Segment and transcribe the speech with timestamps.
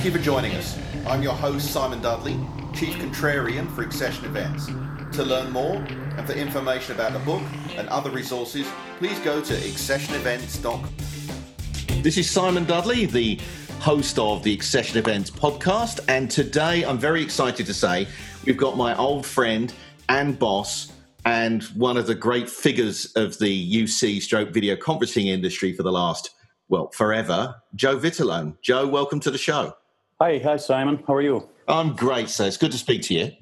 [0.00, 0.78] Thank you for joining us.
[1.06, 2.34] I'm your host, Simon Dudley,
[2.72, 4.64] Chief Contrarian for Accession Events.
[5.12, 7.42] To learn more and for information about the book
[7.76, 8.66] and other resources,
[8.96, 10.88] please go to accessionevents.com.
[12.02, 13.38] This is Simon Dudley, the
[13.80, 18.08] host of the Accession Events podcast, and today I'm very excited to say
[18.46, 19.70] we've got my old friend
[20.08, 20.92] and boss
[21.26, 25.92] and one of the great figures of the UC stroke video conferencing industry for the
[25.92, 26.30] last,
[26.70, 28.56] well, forever, Joe Vitalone.
[28.62, 29.74] Joe, welcome to the show.
[30.22, 31.02] Hi, hi, Simon.
[31.06, 31.48] How are you?
[31.66, 32.46] I'm great, sir.
[32.46, 33.32] It's good to speak to you.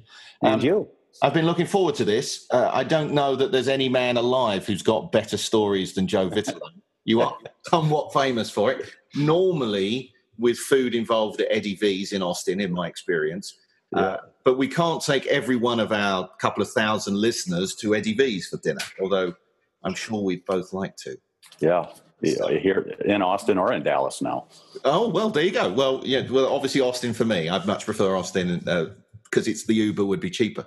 [0.43, 0.89] And um, you?
[1.21, 2.47] I've been looking forward to this.
[2.53, 6.31] Uh, I don't know that there's any man alive who's got better stories than Joe
[6.31, 6.81] Vitalone.
[7.05, 7.37] you are
[7.67, 8.89] somewhat famous for it.
[9.17, 13.59] Normally, with food involved at Eddie V's in Austin, in my experience.
[13.97, 14.07] Uh, yeah.
[14.07, 18.15] Uh, but we can't take every one of our couple of thousand listeners to Eddie
[18.15, 19.35] V's for dinner, although
[19.83, 21.19] I'm sure we'd both like to.
[21.59, 21.87] Yeah.
[22.21, 24.49] Yeah, here in Austin or in Dallas now.
[24.85, 25.73] Oh well, there you go.
[25.73, 27.49] Well, yeah, well, obviously Austin for me.
[27.49, 30.67] I'd much prefer Austin because uh, it's the Uber would be cheaper.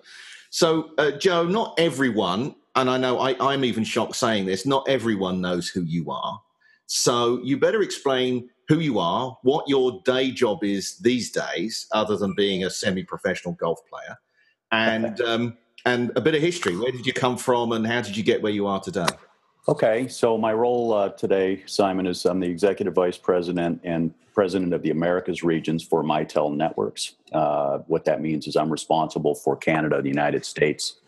[0.50, 4.66] So, uh, Joe, not everyone, and I know I, I'm even shocked saying this.
[4.66, 6.42] Not everyone knows who you are.
[6.88, 12.18] So you better explain who you are, what your day job is these days, other
[12.18, 14.18] than being a semi-professional golf player,
[14.72, 16.78] and um, and a bit of history.
[16.78, 19.08] Where did you come from, and how did you get where you are today?
[19.68, 24.74] Okay, so my role uh, today, Simon, is I'm the executive vice president and president
[24.74, 27.14] of the Americas regions for Mitel Networks.
[27.32, 31.00] Uh, what that means is I'm responsible for Canada, the United States,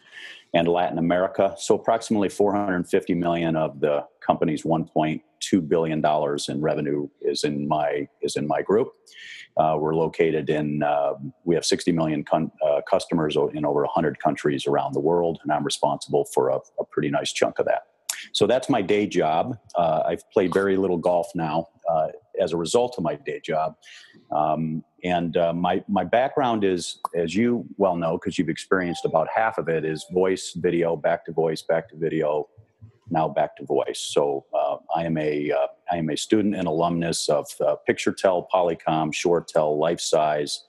[0.53, 1.55] and Latin America.
[1.57, 8.07] So approximately 450 million of the company's 1.2 billion dollars in revenue is in my
[8.21, 8.89] is in my group.
[9.57, 14.19] Uh, we're located in uh, we have 60 million con- uh, customers in over 100
[14.19, 17.87] countries around the world, and I'm responsible for a, a pretty nice chunk of that.
[18.31, 19.57] So that's my day job.
[19.75, 22.07] Uh, I've played very little golf now uh,
[22.39, 23.75] as a result of my day job.
[24.31, 29.27] Um, and uh, my, my background is, as you well know, because you've experienced about
[29.33, 32.47] half of it, is voice, video, back to voice, back to video,
[33.09, 33.99] now back to voice.
[33.99, 38.47] So uh, I am a uh, I am a student and alumnus of uh, PictureTel,
[38.51, 40.63] Polycom, ShoreTel, Life Size,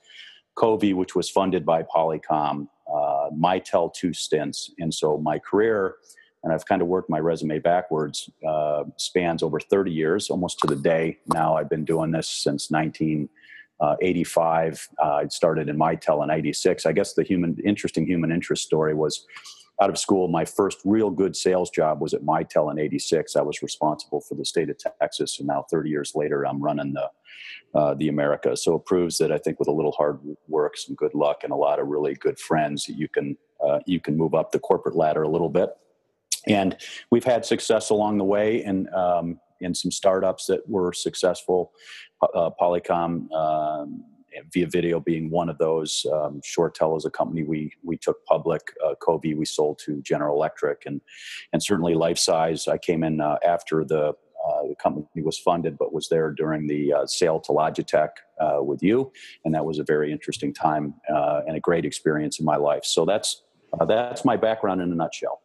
[0.57, 5.95] Covi, which was funded by Polycom, uh, Mitel two stints, and so my career
[6.45, 10.67] and I've kind of worked my resume backwards, uh, spans over 30 years, almost to
[10.67, 11.19] the day.
[11.27, 14.89] Now I've been doing this since 1985.
[15.03, 16.85] Uh, I started in Mitel in 86.
[16.85, 19.25] I guess the human, interesting human interest story was
[19.83, 23.35] out of school, my first real good sales job was at Mitel in 86.
[23.35, 25.41] I was responsible for the state of Texas.
[25.41, 27.11] And now 30 years later, I'm running the,
[27.77, 28.57] uh, the America.
[28.57, 31.53] So it proves that I think with a little hard work, some good luck, and
[31.53, 34.95] a lot of really good friends, you can, uh, you can move up the corporate
[34.95, 35.71] ladder a little bit
[36.47, 36.77] and
[37.11, 41.73] we've had success along the way and um, in some startups that were successful
[42.35, 44.05] uh, polycom um,
[44.53, 48.73] via video being one of those um, ShoreTel is a company we we took public
[48.85, 51.01] uh, Covi we sold to general electric and
[51.53, 55.93] and certainly LifeSize i came in uh, after the uh, the company was funded, but
[55.93, 59.11] was there during the uh, sale to Logitech uh, with you,
[59.45, 62.85] and that was a very interesting time uh, and a great experience in my life.
[62.85, 65.41] So that's uh, that's my background in a nutshell.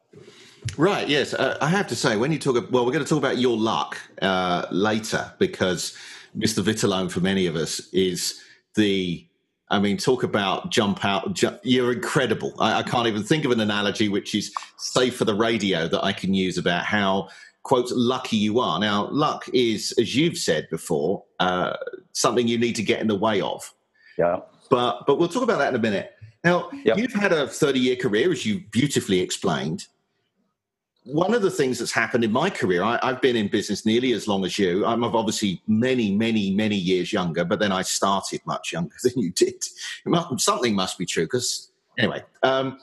[0.77, 1.07] Right.
[1.07, 1.33] Yes.
[1.33, 3.37] Uh, I have to say, when you talk, about well, we're going to talk about
[3.37, 5.97] your luck uh, later because
[6.37, 6.63] Mr.
[6.63, 8.41] Vitalone, for many of us, is
[8.75, 9.25] the.
[9.71, 11.33] I mean, talk about jump out.
[11.33, 12.55] Jump, you're incredible.
[12.59, 16.03] I, I, can't even think of an analogy which is safe for the radio that
[16.03, 17.29] I can use about how
[17.61, 18.79] quote lucky you are.
[18.79, 21.77] Now, luck is, as you've said before, uh,
[22.13, 23.71] something you need to get in the way of.
[24.17, 24.39] Yeah.
[24.71, 26.15] But but we'll talk about that in a minute.
[26.43, 26.97] Now, yep.
[26.97, 29.85] you've had a 30 year career, as you beautifully explained
[31.03, 34.13] one of the things that's happened in my career, I, have been in business nearly
[34.13, 34.85] as long as you.
[34.85, 39.31] I'm obviously many, many, many years younger, but then I started much younger than you
[39.31, 39.63] did.
[40.37, 42.77] Something must be true because, anyway, um,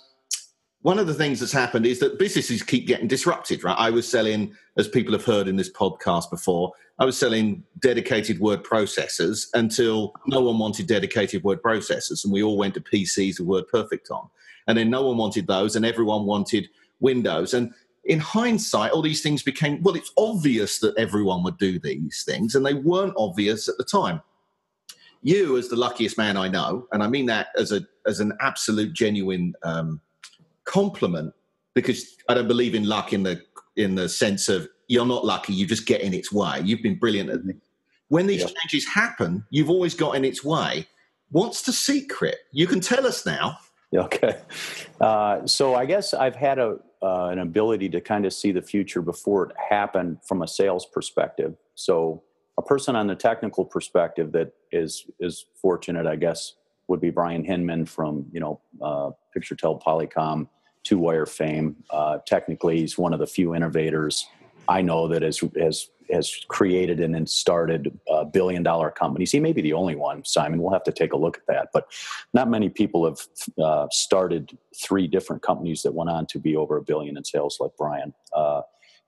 [0.82, 3.76] one of the things that's happened is that businesses keep getting disrupted, right?
[3.76, 8.38] I was selling, as people have heard in this podcast before, I was selling dedicated
[8.40, 13.40] word processors until no one wanted dedicated word processors, and we all went to PCs
[13.40, 14.28] with WordPerfect on.
[14.68, 16.68] And then no one wanted those, and everyone wanted
[17.00, 17.52] Windows.
[17.52, 17.74] And
[18.06, 22.54] in hindsight, all these things became well, it's obvious that everyone would do these things,
[22.54, 24.22] and they weren't obvious at the time.
[25.22, 28.32] You, as the luckiest man I know, and I mean that as a as an
[28.40, 30.00] absolute genuine um,
[30.64, 31.34] compliment,
[31.74, 33.42] because I don't believe in luck in the
[33.76, 36.60] in the sense of you're not lucky, you just get in its way.
[36.64, 37.56] You've been brilliant at this.
[38.08, 40.86] When these changes happen, you've always got in its way.
[41.30, 42.36] What's the secret?
[42.52, 43.58] You can tell us now.
[43.94, 44.36] Okay.
[45.00, 46.76] Uh, so I guess I've had a
[47.06, 50.86] uh, an ability to kind of see the future before it happened from a sales
[50.86, 51.54] perspective.
[51.76, 52.24] So
[52.58, 56.54] a person on the technical perspective that is is fortunate, I guess,
[56.88, 60.48] would be Brian Hinman from you know uh, PictureTel Polycom
[60.84, 61.76] 2Wire fame.
[61.90, 64.26] Uh, technically, he's one of the few innovators
[64.66, 69.32] I know that has has has created and then started uh, billion dollar companies.
[69.32, 70.62] He may be the only one, Simon.
[70.62, 71.68] We'll have to take a look at that.
[71.72, 71.86] But
[72.32, 73.18] not many people have
[73.62, 77.58] uh, started three different companies that went on to be over a billion in sales,
[77.60, 78.62] like Brian uh,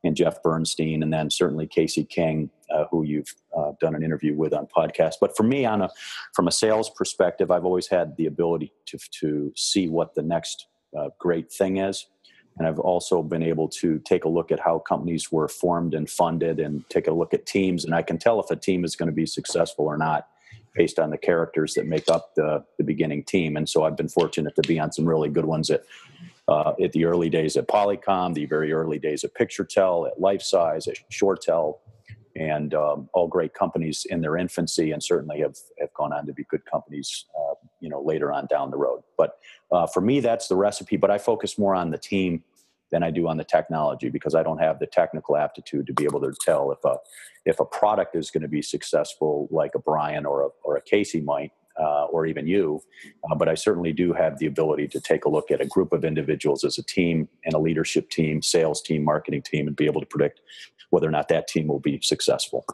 [0.05, 4.35] and Jeff Bernstein, and then certainly Casey King, uh, who you've uh, done an interview
[4.35, 5.15] with on podcast.
[5.21, 5.91] But for me, on a
[6.35, 10.67] from a sales perspective, I've always had the ability to to see what the next
[10.97, 12.07] uh, great thing is
[12.59, 16.11] and I've also been able to take a look at how companies were formed and
[16.11, 17.85] funded and take a look at teams.
[17.85, 20.29] And I can tell if a team is going to be successful or not
[20.75, 23.57] based on the characters that make up the, the beginning team.
[23.57, 25.85] And so I've been fortunate to be on some really good ones at,
[26.49, 30.89] uh, at the early days at Polycom, the very early days at PictureTel, at LifeSize,
[30.89, 31.79] at ShoreTel,
[32.37, 36.33] and um, all great companies in their infancy and certainly have, have gone on to
[36.33, 39.39] be good companies uh, you know later on down the road but
[39.73, 42.43] uh, for me that's the recipe but i focus more on the team
[42.91, 46.05] than i do on the technology because i don't have the technical aptitude to be
[46.05, 46.97] able to tell if a
[47.45, 50.83] if a product is going to be successful like a brian or a, or a
[50.83, 52.83] casey might uh, or even you,
[53.31, 55.93] uh, but I certainly do have the ability to take a look at a group
[55.93, 59.87] of individuals as a team and a leadership team, sales team, marketing team, and be
[59.87, 60.41] able to predict
[60.91, 62.65] whether or not that team will be successful.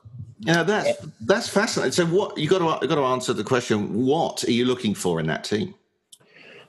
[0.40, 1.92] Yeah, that's that's fascinating.
[1.92, 4.94] So, what you got to you got to answer the question: What are you looking
[4.94, 5.74] for in that team?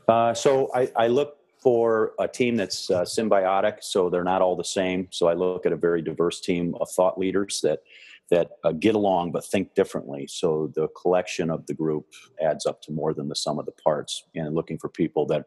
[0.07, 4.55] Uh, so, I, I, look for a team that's uh, symbiotic, so they're not all
[4.55, 5.07] the same.
[5.09, 7.79] So, I look at a very diverse team of thought leaders that
[8.29, 10.27] that uh, get along but think differently.
[10.27, 12.07] So the collection of the group
[12.41, 14.23] adds up to more than the sum of the parts.
[14.33, 15.45] And looking for people that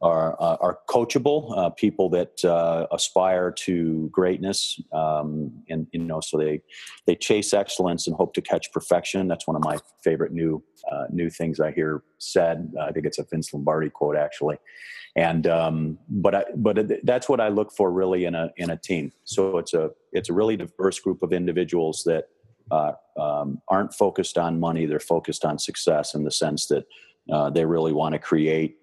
[0.00, 6.20] are uh, are coachable, uh, people that uh, aspire to greatness, um, and you know,
[6.20, 6.62] so they
[7.06, 9.26] they chase excellence and hope to catch perfection.
[9.26, 12.72] That's one of my favorite new uh, new things I hear said.
[12.80, 14.58] I think it's a Vince Lombardi quote actually,
[15.16, 18.76] and um, but I, but that's what I look for really in a in a
[18.76, 19.12] team.
[19.24, 22.26] So it's a it's a really diverse group of individuals that
[22.70, 26.84] uh, um, aren't focused on money; they're focused on success in the sense that
[27.32, 28.76] uh, they really want to create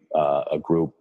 [0.51, 0.93] a group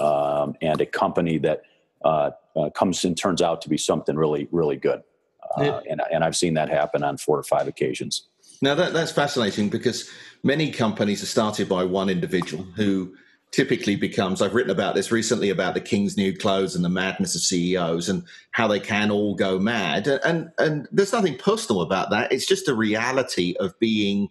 [0.00, 1.62] um, and a company that
[2.04, 5.02] uh, uh, comes and turns out to be something really really good.
[5.56, 8.28] Uh, and and I've seen that happen on four or five occasions.
[8.60, 10.10] Now that that's fascinating because
[10.42, 13.14] many companies are started by one individual who
[13.50, 17.34] typically becomes I've written about this recently about the king's new clothes and the madness
[17.34, 22.10] of CEOs and how they can all go mad and and there's nothing personal about
[22.10, 24.28] that it's just a reality of being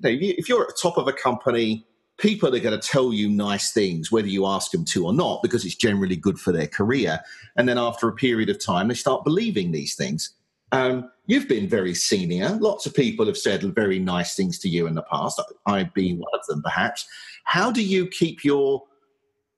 [0.00, 1.86] you know, if you're at the top of a company
[2.18, 5.42] people are going to tell you nice things whether you ask them to or not
[5.42, 7.20] because it's generally good for their career.
[7.56, 10.30] And then after a period of time they start believing these things.
[10.72, 12.48] Um, you've been very senior.
[12.60, 15.40] Lots of people have said very nice things to you in the past.
[15.66, 17.06] I've been one of them perhaps.
[17.44, 18.82] How do you keep your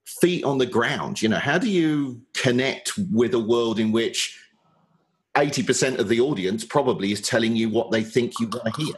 [0.05, 1.23] feet on the ground?
[1.23, 4.39] You know, how do you connect with a world in which
[5.35, 8.95] 80% of the audience probably is telling you what they think you want to hear?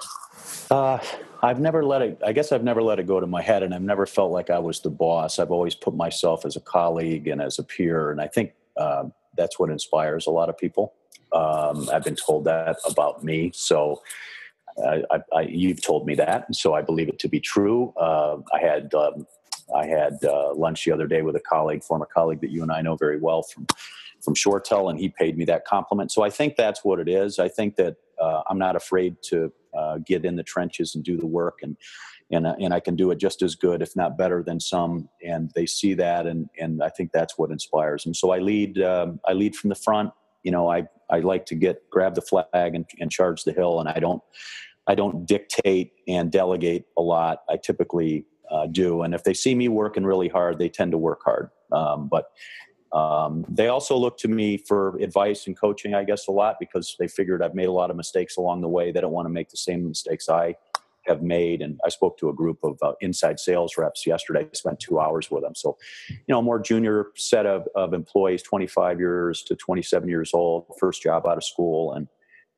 [0.71, 0.99] Uh,
[1.43, 3.75] I've never let it, I guess I've never let it go to my head and
[3.75, 5.39] I've never felt like I was the boss.
[5.39, 8.11] I've always put myself as a colleague and as a peer.
[8.11, 9.05] And I think uh,
[9.37, 10.95] that's what inspires a lot of people.
[11.33, 13.53] Um, I've been told that about me.
[13.55, 14.03] So
[14.87, 17.93] I, I, you've told me that, so I believe it to be true.
[17.97, 19.27] Uh, I had um,
[19.75, 22.73] I had uh, lunch the other day with a colleague, former colleague that you and
[22.73, 23.67] I know very well from
[24.21, 26.13] from ShoreTel, and he paid me that compliment.
[26.13, 27.39] So I think that's what it is.
[27.39, 31.17] I think that uh, I'm not afraid to uh, get in the trenches and do
[31.17, 31.77] the work, and
[32.31, 35.09] and uh, and I can do it just as good, if not better, than some.
[35.25, 38.15] And they see that, and and I think that's what inspires them.
[38.15, 40.13] So I lead um, I lead from the front.
[40.43, 43.81] You know, I I like to get grab the flag and, and charge the hill,
[43.81, 44.23] and I don't
[44.87, 47.43] I don't dictate and delegate a lot.
[47.49, 50.99] I typically uh, do, and if they see me working really hard, they tend to
[50.99, 51.51] work hard.
[51.73, 52.27] Um, but
[52.93, 56.97] um, they also look to me for advice and coaching, I guess, a lot because
[56.99, 58.91] they figured I've made a lot of mistakes along the way.
[58.91, 60.57] They don't want to make the same mistakes I
[61.07, 61.63] have made.
[61.63, 64.41] And I spoke to a group of uh, inside sales reps yesterday.
[64.41, 65.55] I spent two hours with them.
[65.55, 65.79] So,
[66.09, 70.67] you know, a more junior set of, of employees, 25 years to 27 years old,
[70.79, 71.93] first job out of school.
[71.95, 72.09] And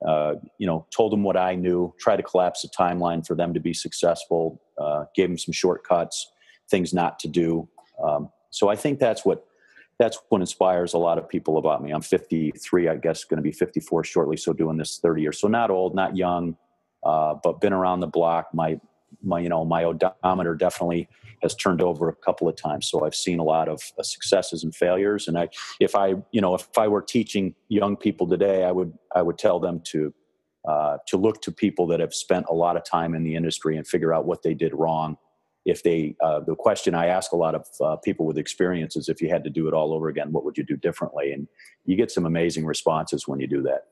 [0.07, 3.55] uh, you know, told them what I knew, tried to collapse the timeline for them
[3.55, 6.29] to be successful, uh, gave them some shortcuts,
[6.69, 7.69] things not to do.
[8.03, 9.47] Um, so I think that's what
[10.03, 11.93] that's what inspires a lot of people about me.
[11.93, 14.37] I'm 53, I guess, going to be 54 shortly.
[14.37, 16.57] So doing this 30 years, so not old, not young,
[17.05, 18.49] uh, but been around the block.
[18.53, 18.81] My
[19.23, 21.07] my you know my odometer definitely
[21.43, 24.65] has turned over a couple of times so i've seen a lot of uh, successes
[24.65, 25.47] and failures and i
[25.81, 29.37] if i you know if i were teaching young people today i would i would
[29.37, 30.15] tell them to
[30.65, 33.77] uh, to look to people that have spent a lot of time in the industry
[33.77, 35.17] and figure out what they did wrong.
[35.65, 39.09] If they, uh, the question I ask a lot of uh, people with experience is
[39.09, 41.33] if you had to do it all over again, what would you do differently?
[41.33, 41.47] And
[41.87, 43.87] you get some amazing responses when you do that.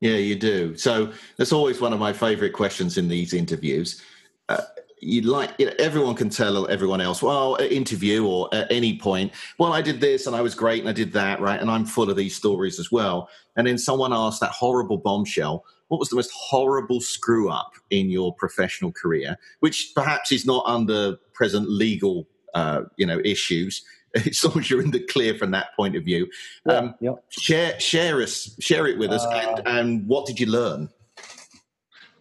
[0.00, 0.76] Yeah, you do.
[0.76, 4.02] So that's always one of my favorite questions in these interviews.
[4.48, 4.62] Uh,
[5.00, 8.98] you like you know, everyone can tell everyone else well at interview or at any
[8.98, 9.32] point.
[9.58, 11.60] Well i did this and i was great and i did that right?
[11.60, 13.28] And i'm full of these stories as well.
[13.56, 18.10] And then someone asked that horrible bombshell what was the most horrible screw up in
[18.10, 19.36] your professional career?
[19.60, 23.82] Which perhaps is not under present legal uh, you know issues
[24.14, 26.28] as long as you're in the clear from that point of view.
[26.66, 30.46] Um, yeah, share share us share it with us uh, and, and what did you
[30.46, 30.88] learn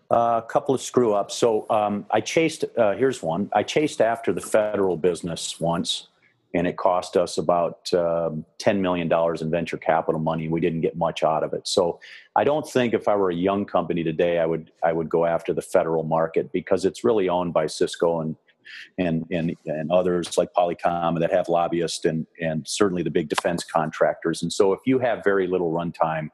[0.10, 1.36] a couple of screw ups.
[1.36, 2.66] So um, I chased.
[2.78, 3.50] Uh, here's one.
[3.54, 6.08] I chased after the federal business once,
[6.54, 10.48] and it cost us about um, ten million dollars in venture capital money.
[10.48, 11.68] We didn't get much out of it.
[11.68, 12.00] So
[12.36, 15.26] I don't think if I were a young company today, I would I would go
[15.26, 18.36] after the federal market because it's really owned by Cisco and
[18.98, 23.64] and and and others like Polycom that have lobbyists and and certainly the big defense
[23.64, 24.42] contractors.
[24.42, 26.30] And so if you have very little runtime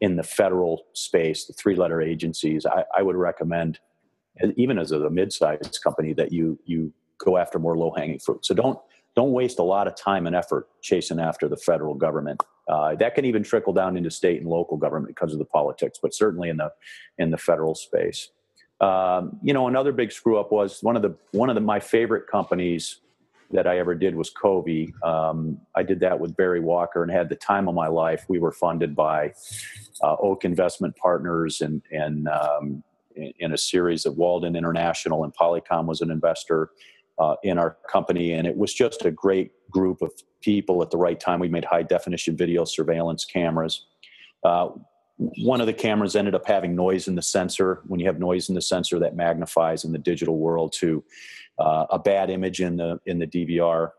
[0.00, 3.80] in the federal space, the three letter agencies, I, I, would recommend,
[4.56, 8.44] even as a mid-sized company, that you you go after more low hanging fruit.
[8.46, 8.78] So don't
[9.16, 12.42] don't waste a lot of time and effort chasing after the federal government.
[12.68, 15.98] Uh, that can even trickle down into state and local government because of the politics,
[16.00, 16.70] but certainly in the
[17.18, 18.28] in the federal space.
[18.80, 21.80] Um, you know, another big screw up was one of the one of the, my
[21.80, 23.00] favorite companies
[23.50, 24.92] that I ever did was Covi.
[25.02, 28.24] Um, I did that with Barry Walker and had the time of my life.
[28.28, 29.32] We were funded by
[30.02, 32.82] uh, Oak Investment Partners and and um,
[33.38, 36.70] in a series of Walden International and Polycom was an investor
[37.18, 40.96] uh, in our company, and it was just a great group of people at the
[40.96, 41.40] right time.
[41.40, 43.86] We made high definition video surveillance cameras.
[44.44, 44.68] Uh,
[45.38, 47.80] one of the cameras ended up having noise in the sensor.
[47.88, 51.02] When you have noise in the sensor, that magnifies in the digital world to
[51.58, 53.90] uh, a bad image in the in the DVR,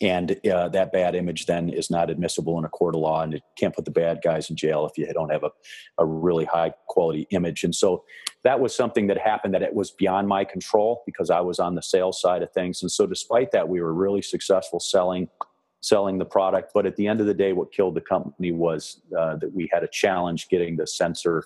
[0.00, 3.34] and uh, that bad image then is not admissible in a court of law, and
[3.34, 5.50] it can't put the bad guys in jail if you don't have a,
[5.98, 7.64] a really high quality image.
[7.64, 8.04] And so
[8.42, 11.74] that was something that happened that it was beyond my control because I was on
[11.74, 12.80] the sales side of things.
[12.82, 15.28] And so despite that, we were really successful selling
[15.82, 16.72] selling the product.
[16.74, 19.68] But at the end of the day, what killed the company was uh, that we
[19.72, 21.44] had a challenge getting the sensor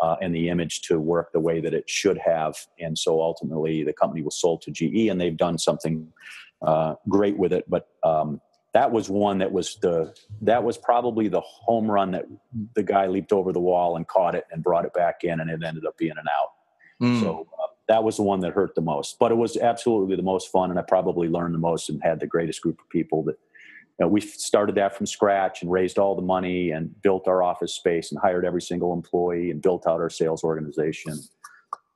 [0.00, 2.56] uh, and the image to work the way that it should have.
[2.80, 6.12] And so ultimately, the company was sold to GE, and they've done something
[6.62, 7.64] uh, great with it.
[7.68, 8.40] But um,
[8.72, 12.26] that was one that was the that was probably the home run that
[12.74, 15.48] the guy leaped over the wall and caught it and brought it back in, and
[15.48, 16.50] it ended up being an out.
[17.00, 17.20] Mm.
[17.20, 19.18] So uh, that was the one that hurt the most.
[19.18, 22.20] But it was absolutely the most fun, and I probably learned the most and had
[22.20, 23.38] the greatest group of people that
[23.98, 27.42] you know, we started that from scratch and raised all the money and built our
[27.42, 31.16] office space and hired every single employee and built out our sales organization.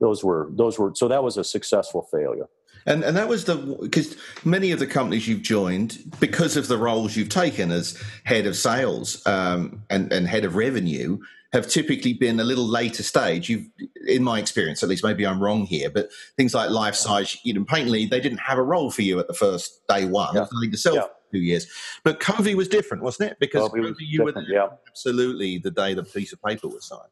[0.00, 2.46] Those were those were so that was a successful failure.
[2.86, 6.78] And and that was the because many of the companies you've joined because of the
[6.78, 11.18] roles you've taken as head of sales um, and and head of revenue
[11.52, 13.48] have typically been a little later stage.
[13.48, 13.64] You've,
[14.06, 17.64] in my experience, at least, maybe I'm wrong here, but things like LifeSize, you know,
[17.64, 20.34] Painterly, they didn't have a role for you at the first day one.
[20.34, 20.40] Yeah.
[20.40, 21.66] Nothing to sell yeah two years.
[22.04, 23.38] But Covi was different, wasn't it?
[23.38, 24.68] Because Covi you were there yeah.
[24.88, 27.02] absolutely the day the piece of paper was signed.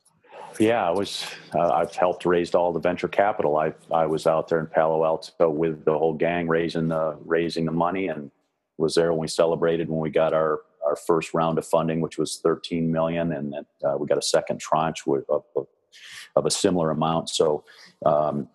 [0.59, 1.27] Yeah, I was.
[1.55, 3.59] Uh, I've helped raise all the venture capital.
[3.59, 7.67] I I was out there in Palo Alto with the whole gang raising the raising
[7.67, 8.31] the money, and
[8.79, 12.17] was there when we celebrated when we got our our first round of funding, which
[12.17, 15.25] was 13 million, and then uh, we got a second tranche of,
[15.57, 15.67] of,
[16.37, 17.29] of a similar amount.
[17.29, 17.65] So
[18.05, 18.49] um,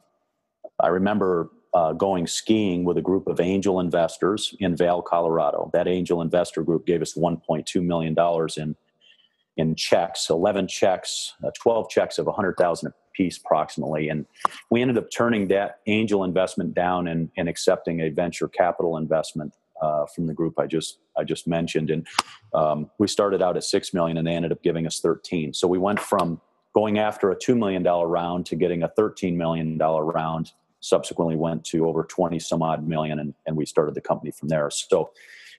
[0.79, 5.69] I remember uh, going skiing with a group of angel investors in Vail, Colorado.
[5.73, 8.75] That angel investor group gave us 1.2 million dollars in
[9.57, 14.25] in checks, 11 checks, uh, 12 checks of 100,000 apiece, piece approximately, and
[14.69, 19.53] we ended up turning that angel investment down and, and accepting a venture capital investment
[19.81, 22.07] uh, from the group I just I just mentioned, and
[22.53, 25.53] um, we started out at six million, and they ended up giving us 13.
[25.53, 26.39] So we went from
[26.73, 30.51] going after a two million dollar round to getting a 13 million dollar round
[30.81, 34.49] subsequently went to over 20 some odd million and, and we started the company from
[34.49, 34.69] there.
[34.69, 35.11] So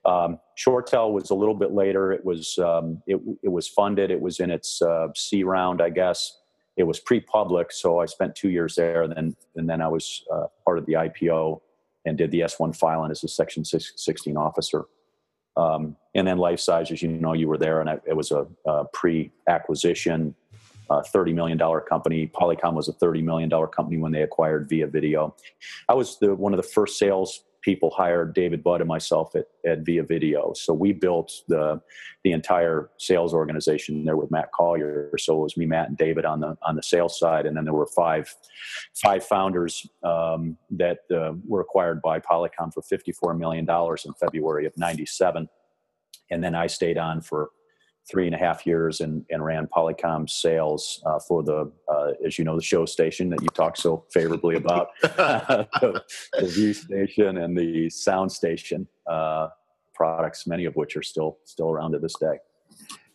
[0.05, 2.11] um, ShoreTel was a little bit later.
[2.11, 4.11] It was um, it, it was funded.
[4.11, 6.39] It was in its uh, c round i guess.
[6.75, 10.25] It was pre-public so i spent two years there and then and then i was
[10.33, 11.61] uh, part of the ipo
[12.05, 14.85] and did the s1 filing as a section 16 officer.
[15.55, 18.47] Um, and then LifeSize as you know you were there and I, it was a,
[18.65, 20.35] a pre-acquisition
[20.89, 22.27] a $30 million company.
[22.27, 25.35] Polycom was a $30 million company when they acquired Via Video.
[25.89, 29.47] I was the, one of the first sales people hired David Budd and myself at,
[29.65, 30.53] at Via Video.
[30.53, 31.81] So we built the
[32.23, 35.11] the entire sales organization there with Matt Collier.
[35.17, 37.63] So it was me, Matt, and David on the on the sales side, and then
[37.63, 38.33] there were five
[38.93, 44.13] five founders um, that uh, were acquired by Polycom for fifty four million dollars in
[44.13, 45.49] February of '97,
[46.29, 47.49] and then I stayed on for
[48.09, 52.37] three and a half years and, and ran Polycom sales uh, for the, uh, as
[52.37, 56.03] you know, the show station that you talk so favorably about, the,
[56.37, 59.47] the, View station and the Sound station uh,
[59.93, 62.37] products, many of which are still still around to this day.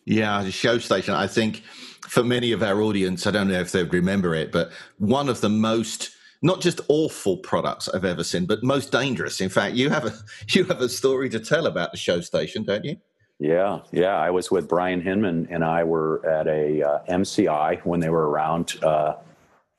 [0.05, 1.13] Yeah, the show station.
[1.13, 1.61] I think
[2.07, 5.41] for many of our audience, I don't know if they remember it, but one of
[5.41, 9.41] the most not just awful products I've ever seen, but most dangerous.
[9.41, 10.13] In fact, you have a
[10.49, 12.97] you have a story to tell about the show station, don't you?
[13.39, 14.17] Yeah, yeah.
[14.17, 18.29] I was with Brian Hinman and I were at a uh, MCI when they were
[18.29, 18.75] around.
[18.83, 19.15] Uh,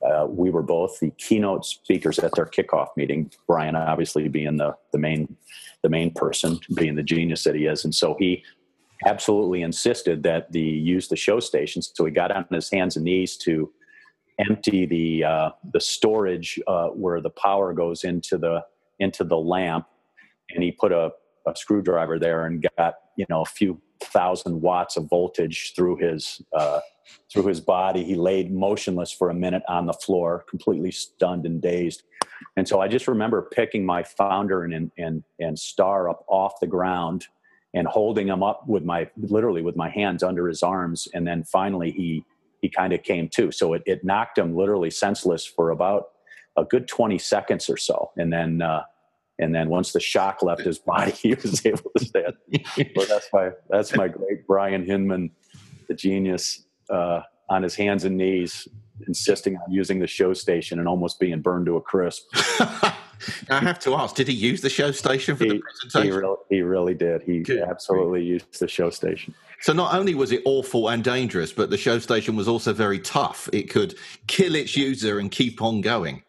[0.02, 3.31] uh, we were both the keynote speakers at their kickoff meeting.
[3.47, 5.37] Brian, obviously, being the the main
[5.83, 8.43] the main person, being the genius that he is, and so he
[9.07, 11.93] absolutely insisted that the use the show stations.
[11.95, 13.71] So he got on his hands and knees to
[14.38, 18.64] empty the uh, the storage uh, where the power goes into the
[19.00, 19.87] into the lamp,
[20.49, 21.11] and he put a
[21.47, 26.41] a screwdriver there and got you know a few thousand watts of voltage through his
[26.57, 26.81] uh,
[27.31, 28.03] through his body.
[28.03, 32.03] He laid motionless for a minute on the floor, completely stunned and dazed.
[32.57, 36.67] And so I just remember picking my founder and and and star up off the
[36.67, 37.27] ground
[37.75, 41.07] and holding him up with my literally with my hands under his arms.
[41.12, 42.25] And then finally he
[42.62, 43.53] he kind of came to.
[43.53, 46.09] So it, it knocked him literally senseless for about
[46.57, 48.11] a good 20 seconds or so.
[48.17, 48.83] And then uh,
[49.40, 52.35] and then once the shock left his body, he was able to stand.
[53.09, 55.30] that's my that's my great Brian Hinman,
[55.88, 58.68] the genius, uh, on his hands and knees,
[59.09, 62.25] insisting on using the show station and almost being burned to a crisp.
[63.50, 66.12] I have to ask: Did he use the show station for he, the presentation?
[66.12, 67.23] He really, he really did.
[67.23, 67.62] He Good.
[67.62, 69.35] absolutely used the show station.
[69.62, 72.98] So not only was it awful and dangerous, but the show station was also very
[72.98, 73.46] tough.
[73.53, 73.94] It could
[74.26, 76.22] kill its user and keep on going.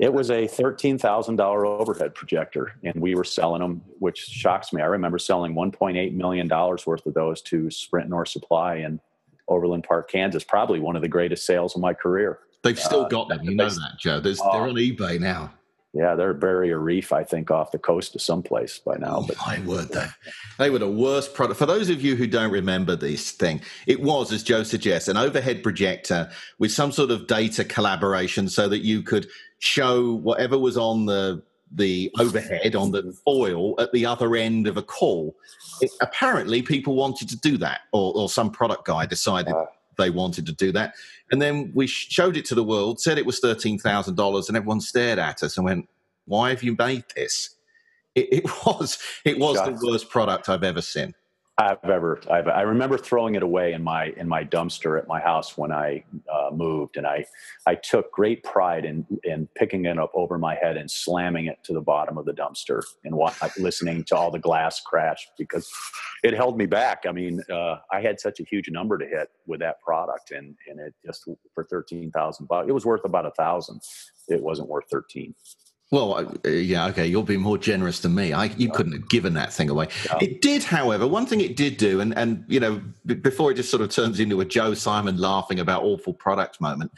[0.00, 4.82] It was a $13,000 overhead projector, and we were selling them, which shocks me.
[4.82, 9.00] I remember selling $1.8 million worth of those to Sprint North Supply in
[9.46, 10.42] Overland Park, Kansas.
[10.42, 12.40] Probably one of the greatest sales of my career.
[12.62, 13.44] They've still uh, got them.
[13.44, 14.18] You know that, Joe.
[14.18, 15.52] There's, uh, they're on eBay now.
[15.94, 19.18] Yeah, they're Barrier Reef, I think, off the coast of someplace by now.
[19.18, 20.06] Oh, but my word, they,
[20.58, 21.56] they were the worst product.
[21.56, 25.16] For those of you who don't remember this thing, it was, as Joe suggests, an
[25.16, 29.28] overhead projector with some sort of data collaboration so that you could
[29.64, 34.76] show whatever was on the the overhead on the foil at the other end of
[34.76, 35.34] a call.
[35.80, 39.64] It, apparently, people wanted to do that, or, or some product guy decided uh,
[39.96, 40.94] they wanted to do that.
[41.32, 45.18] And then we showed it to the world, said it was $13,000, and everyone stared
[45.18, 45.88] at us and went,
[46.26, 47.56] Why have you made this?
[48.14, 51.14] It, it was, it was the worst product I've ever seen.
[51.56, 52.20] I've ever.
[52.28, 55.70] I've, i remember throwing it away in my in my dumpster at my house when
[55.70, 57.24] I uh, moved, and I
[57.64, 61.58] I took great pride in in picking it up over my head and slamming it
[61.64, 63.14] to the bottom of the dumpster and
[63.56, 65.70] listening to all the glass crash because
[66.24, 67.04] it held me back.
[67.08, 70.56] I mean, uh, I had such a huge number to hit with that product, and
[70.68, 73.80] and it just for thirteen thousand bucks, it was worth about a thousand.
[74.26, 75.36] It wasn't worth thirteen.
[75.94, 77.06] Well, uh, yeah, okay.
[77.06, 78.32] You'll be more generous than me.
[78.32, 79.86] I, you couldn't have given that thing away.
[80.20, 83.54] It did, however, one thing it did do, and and you know, b- before it
[83.54, 86.90] just sort of turns into a Joe Simon laughing about awful product moment,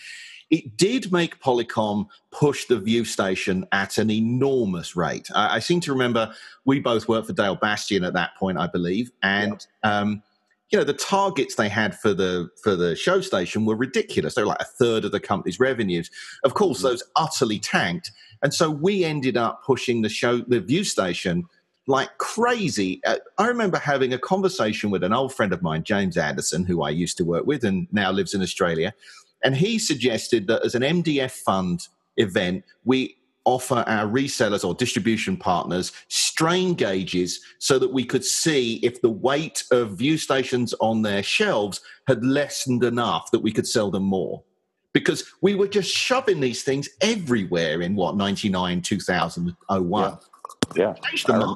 [0.49, 5.29] it did make Polycom push the view station at an enormous rate.
[5.35, 6.33] I, I seem to remember
[6.65, 9.67] we both worked for Dale Bastion at that point, I believe, and.
[9.83, 10.23] Um,
[10.71, 14.35] you know the targets they had for the for the show station were ridiculous.
[14.35, 16.11] They were like a third of the company's revenues.
[16.45, 16.89] Of course, mm-hmm.
[16.89, 18.11] those utterly tanked,
[18.43, 21.45] and so we ended up pushing the show, the view station,
[21.87, 23.01] like crazy.
[23.07, 26.83] Uh, I remember having a conversation with an old friend of mine, James Anderson, who
[26.83, 28.93] I used to work with and now lives in Australia,
[29.45, 35.37] and he suggested that as an MDF fund event, we offer our resellers or distribution
[35.37, 35.93] partners
[36.37, 41.23] strain gauges so that we could see if the weight of view stations on their
[41.23, 44.43] shelves had lessened enough that we could sell them more.
[44.93, 50.19] Because we were just shoving these things everywhere in what, 99, 2001.
[50.75, 50.95] Yeah.
[51.27, 51.55] yeah.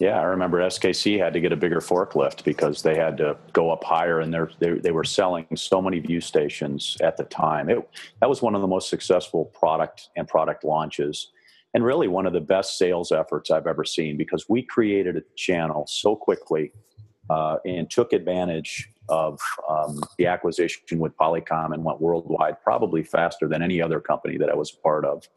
[0.00, 3.70] Yeah, I remember SKC had to get a bigger forklift because they had to go
[3.70, 7.70] up higher, and they they were selling so many view stations at the time.
[7.70, 7.88] It,
[8.20, 11.28] that was one of the most successful product and product launches,
[11.74, 15.22] and really one of the best sales efforts I've ever seen because we created a
[15.36, 16.72] channel so quickly
[17.28, 23.48] uh, and took advantage of um, the acquisition with Polycom and went worldwide, probably faster
[23.48, 25.28] than any other company that I was a part of.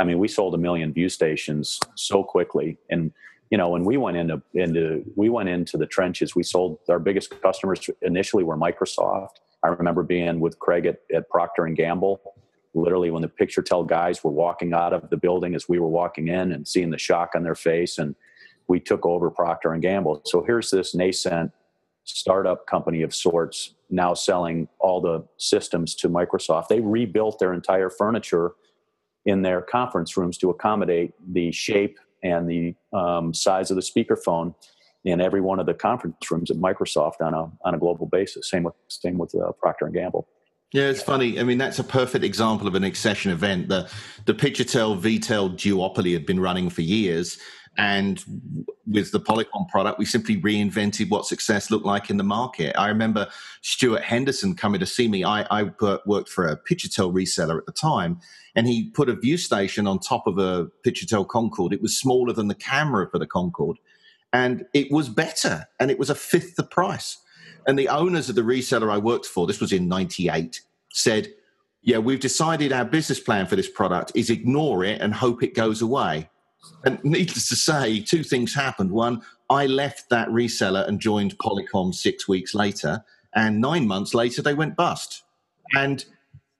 [0.00, 3.12] I mean, we sold a million view stations so quickly, and
[3.50, 6.98] you know, when we went into into we went into the trenches, we sold our
[6.98, 9.36] biggest customers initially were Microsoft.
[9.62, 12.33] I remember being with Craig at, at Procter and Gamble.
[12.74, 16.28] Literally, when the PictureTel guys were walking out of the building as we were walking
[16.28, 18.14] in, and seeing the shock on their face, and
[18.66, 20.22] we took over Procter and Gamble.
[20.24, 21.52] So here's this nascent
[22.04, 26.68] startup company of sorts now selling all the systems to Microsoft.
[26.68, 28.52] They rebuilt their entire furniture
[29.24, 34.54] in their conference rooms to accommodate the shape and the um, size of the speakerphone
[35.04, 38.50] in every one of the conference rooms at Microsoft on a on a global basis.
[38.50, 40.26] Same with same with uh, Procter and Gamble.
[40.74, 41.38] Yeah, it's funny.
[41.38, 43.68] I mean, that's a perfect example of an accession event.
[43.68, 43.88] The
[44.24, 47.38] the PictureTel VTEL duopoly had been running for years,
[47.78, 48.20] and
[48.84, 52.74] with the Polycom product, we simply reinvented what success looked like in the market.
[52.76, 53.28] I remember
[53.62, 55.22] Stuart Henderson coming to see me.
[55.22, 55.70] I, I
[56.06, 58.18] worked for a PictureTel reseller at the time,
[58.56, 61.72] and he put a view station on top of a PictureTel Concorde.
[61.72, 63.78] It was smaller than the camera for the Concorde,
[64.32, 67.18] and it was better, and it was a fifth the price.
[67.66, 70.60] And the owners of the reseller I worked for, this was in 98,
[70.92, 71.32] said,
[71.82, 75.54] Yeah, we've decided our business plan for this product is ignore it and hope it
[75.54, 76.28] goes away.
[76.84, 78.90] And needless to say, two things happened.
[78.90, 84.42] One, I left that reseller and joined Polycom six weeks later, and nine months later
[84.42, 85.22] they went bust.
[85.74, 86.04] And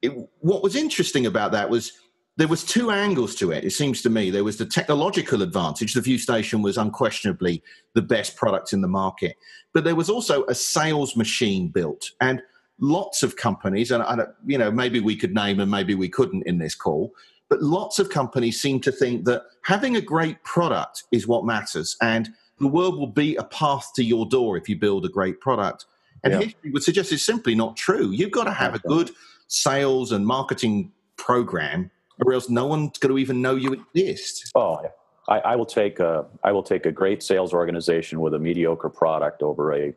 [0.02, 1.92] it, what was interesting about that was
[2.36, 3.64] there was two angles to it.
[3.64, 5.94] It seems to me there was the technological advantage.
[5.94, 7.62] The View Station was unquestionably
[7.94, 9.36] the best product in the market,
[9.72, 12.42] but there was also a sales machine built, and
[12.80, 16.46] lots of companies, and I you know maybe we could name and maybe we couldn't
[16.46, 17.14] in this call,
[17.48, 21.96] but lots of companies seem to think that having a great product is what matters.
[22.02, 25.40] And the world will be a path to your door if you build a great
[25.40, 25.86] product.
[26.22, 26.40] And yeah.
[26.40, 28.10] history would suggest it's simply not true.
[28.10, 29.10] You've got to have a good
[29.48, 31.90] sales and marketing program,
[32.24, 34.52] or else no one's going to even know you exist.
[34.54, 34.80] Oh.
[35.28, 38.90] I, I, will take a I will take a great sales organization with a mediocre
[38.90, 39.94] product over a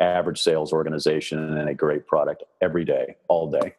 [0.00, 3.76] average sales organization and a great product every day, all day.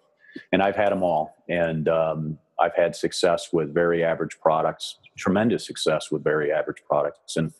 [0.51, 1.35] And I've had them all.
[1.49, 7.37] And um, I've had success with very average products, tremendous success with very average products,
[7.37, 7.53] and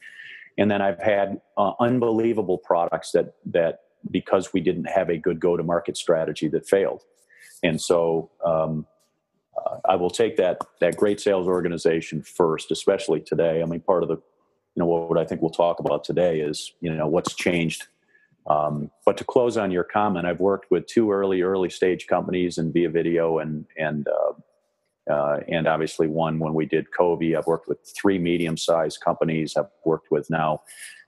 [0.58, 5.40] and then I've had uh, unbelievable products that that because we didn't have a good
[5.40, 7.04] go to market strategy that failed,
[7.64, 8.86] and so um,
[9.86, 13.62] I will take that that great sales organization first, especially today.
[13.62, 16.74] I mean, part of the you know what I think we'll talk about today is
[16.82, 17.88] you know what's changed
[18.48, 22.58] um, but to close on your comment, I've worked with two early, early stage companies
[22.58, 27.38] in via video and and uh, uh, and obviously one when we did Covi.
[27.38, 29.56] I've worked with three medium-sized companies.
[29.56, 30.62] I've worked with now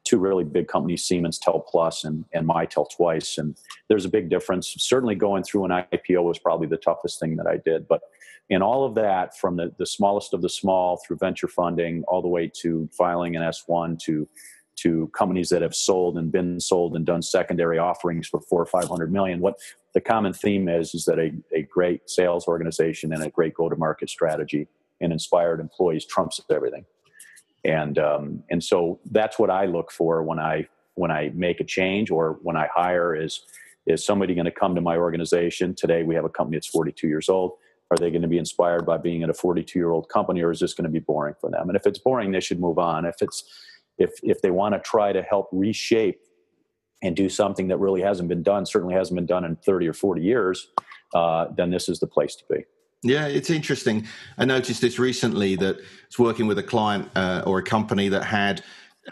[0.04, 3.38] two really big companies, Siemens Tel Plus and, and Mitel twice.
[3.38, 3.58] And
[3.90, 4.74] there's a big difference.
[4.78, 7.88] Certainly going through an IPO was probably the toughest thing that I did.
[7.88, 8.02] But
[8.50, 12.22] in all of that, from the, the smallest of the small through venture funding, all
[12.22, 14.28] the way to filing an S1 to
[14.78, 18.66] to companies that have sold and been sold and done secondary offerings for four or
[18.66, 19.40] five hundred million.
[19.40, 19.60] What
[19.94, 24.08] the common theme is is that a, a great sales organization and a great go-to-market
[24.10, 24.68] strategy
[25.02, 26.86] and inspired employees trumps everything.
[27.66, 31.64] And um, and so that's what I look for when I when I make a
[31.64, 33.42] change or when I hire is
[33.88, 37.08] is somebody going to come to my organization today we have a company that's 42
[37.08, 37.54] years old
[37.90, 40.52] are they going to be inspired by being at a 42 year old company or
[40.52, 42.78] is this going to be boring for them and if it's boring they should move
[42.78, 43.44] on if it's
[43.98, 46.20] if if they want to try to help reshape
[47.02, 49.94] and do something that really hasn't been done, certainly hasn't been done in 30 or
[49.94, 50.68] 40 years,
[51.14, 52.64] uh, then this is the place to be.
[53.04, 54.08] Yeah, it's interesting.
[54.38, 58.24] I noticed this recently that it's working with a client uh, or a company that
[58.24, 58.64] had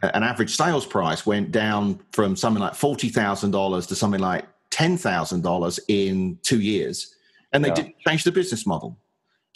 [0.02, 6.40] an average sales price went down from something like $40,000 to something like $10,000 in
[6.42, 7.15] two years.
[7.54, 7.76] And they yeah.
[7.76, 8.98] didn't change the business model.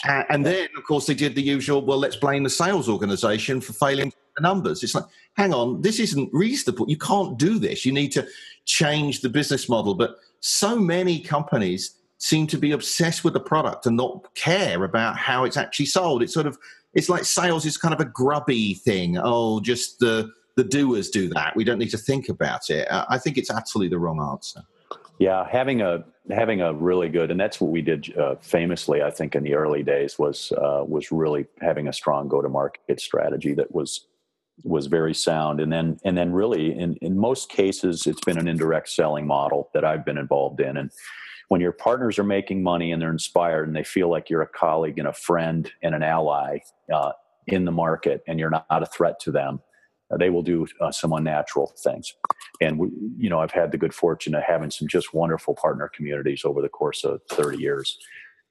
[0.08, 3.60] Uh, and then, of course, they did the usual, well, let's blame the sales organization
[3.60, 4.82] for failing the numbers.
[4.82, 5.04] It's like,
[5.36, 6.89] hang on, this isn't reasonable.
[6.89, 7.86] You can't do this.
[7.86, 8.25] You need to
[8.63, 9.95] change the business model.
[9.95, 15.17] But so many companies seem to be obsessed with the product and not care about
[15.17, 16.23] how it's actually sold.
[16.23, 16.58] It's sort of,
[16.93, 19.17] it's like sales is kind of a grubby thing.
[19.21, 21.56] Oh, just the, the doers do that.
[21.58, 22.88] We don't need to think about it.
[22.89, 24.62] I think it's absolutely the wrong answer.
[25.17, 29.02] Yeah, having a having a really good, and that's what we did uh, famously.
[29.02, 32.50] I think in the early days was uh, was really having a strong go to
[32.50, 34.08] market strategy that was
[34.63, 38.48] was very sound and then and then really in in most cases it's been an
[38.48, 40.92] indirect selling model that I've been involved in and
[41.48, 44.48] when your partners are making money and they're inspired and they feel like you're a
[44.48, 46.60] colleague and a friend and an ally
[46.94, 47.13] uh,
[47.48, 49.62] in the market and you're not a threat to them
[50.17, 52.13] they will do uh, some unnatural things
[52.62, 55.89] and we, you know i've had the good fortune of having some just wonderful partner
[55.93, 57.98] communities over the course of 30 years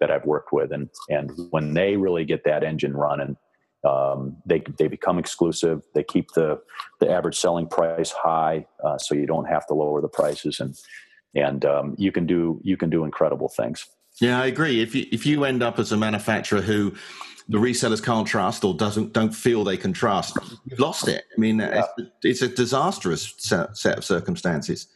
[0.01, 3.37] that I've worked with, and and when they really get that engine running,
[3.85, 5.83] um, they they become exclusive.
[5.95, 6.61] They keep the
[7.01, 10.77] the average selling price high, uh, so you don't have to lower the prices, and
[11.35, 13.87] and um, you can do you can do incredible things.
[14.21, 14.81] Yeah, I agree.
[14.81, 16.95] If you if you end up as a manufacturer who
[17.49, 21.25] the resellers can't trust or doesn't don't feel they can trust, you've lost it.
[21.37, 21.85] I mean, yeah.
[21.97, 24.89] it's, it's, a disastrous set, set of circumstances.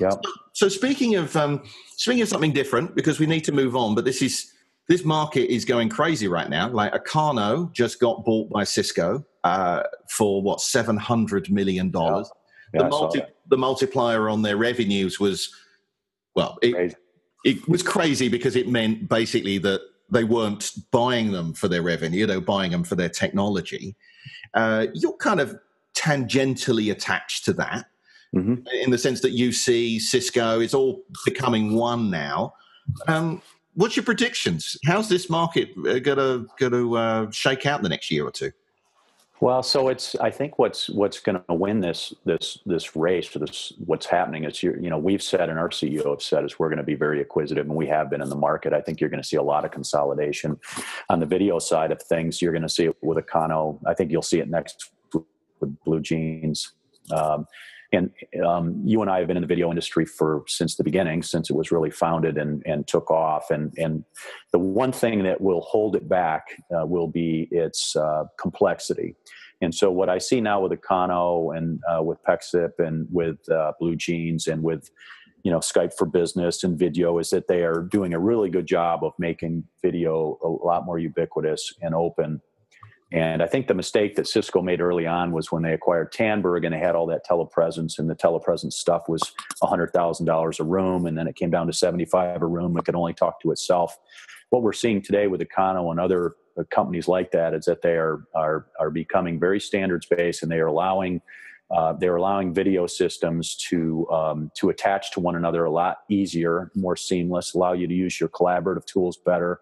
[0.00, 0.10] Yeah.
[0.10, 0.20] So,
[0.52, 1.62] so speaking of um,
[1.96, 4.52] speaking of something different, because we need to move on, but this is
[4.88, 6.68] this market is going crazy right now.
[6.68, 12.28] Like Acano just got bought by Cisco uh, for what seven hundred million dollars.
[12.28, 12.36] Yeah.
[12.72, 15.52] Yeah, the, multi- the multiplier on their revenues was
[16.36, 16.96] well, it,
[17.44, 22.26] it was crazy because it meant basically that they weren't buying them for their revenue;
[22.26, 23.96] they were buying them for their technology.
[24.54, 25.56] Uh, you're kind of
[25.94, 27.86] tangentially attached to that
[28.34, 28.54] mm-hmm.
[28.82, 32.54] in the sense that you see Cisco is all becoming one now.
[33.08, 33.42] Um,
[33.74, 34.76] what's your predictions?
[34.84, 38.30] How's this market going to going to uh, shake out in the next year or
[38.30, 38.52] two?
[39.40, 43.38] Well, so it's I think what's what's going to win this this this race for
[43.38, 46.58] this what's happening is you you know we've said and our CEO have said is
[46.58, 48.74] we're going to be very acquisitive and we have been in the market.
[48.74, 50.60] I think you're going to see a lot of consolidation
[51.08, 52.42] on the video side of things.
[52.42, 53.80] You're going to see it with Acano.
[53.86, 56.72] I think you'll see it next with BlueJeans.
[57.10, 57.46] Um,
[57.92, 58.10] and
[58.46, 61.50] um, you and I have been in the video industry for since the beginning, since
[61.50, 63.50] it was really founded and, and took off.
[63.50, 64.04] And, and
[64.52, 69.16] the one thing that will hold it back uh, will be its uh, complexity.
[69.60, 73.72] And so, what I see now with Acano and uh, with Pexip and with uh,
[73.80, 74.90] BlueJeans and with
[75.42, 78.66] you know Skype for Business and video is that they are doing a really good
[78.66, 82.40] job of making video a lot more ubiquitous and open
[83.12, 86.64] and I think the mistake that Cisco made early on was when they acquired Tandberg
[86.64, 89.22] and they had all that telepresence, and the telepresence stuff was
[89.62, 92.76] $100,000 a room, and then it came down to 75 a room.
[92.76, 93.98] It could only talk to itself.
[94.50, 97.94] What we're seeing today with Acano and other uh, companies like that is that they
[97.94, 101.20] are are are becoming very standards based, and they are allowing
[101.70, 106.70] uh, they're allowing video systems to um, to attach to one another a lot easier,
[106.74, 109.60] more seamless, allow you to use your collaborative tools better,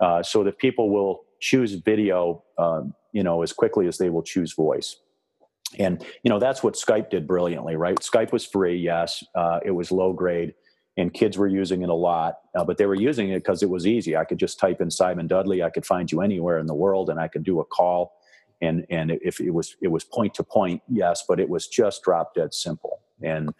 [0.00, 4.22] uh, so that people will choose video, um, you know, as quickly as they will
[4.22, 4.96] choose voice.
[5.78, 7.96] And you know that's what Skype did brilliantly, right?
[7.96, 10.54] Skype was free, yes, uh, it was low grade,
[10.96, 13.70] and kids were using it a lot, uh, but they were using it because it
[13.70, 14.16] was easy.
[14.16, 17.10] I could just type in Simon Dudley, I could find you anywhere in the world,
[17.10, 18.12] and I could do a call.
[18.62, 22.02] And and if it was it was point to point, yes, but it was just
[22.02, 23.00] drop dead simple.
[23.22, 23.50] And